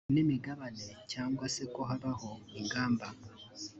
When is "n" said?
0.13-0.15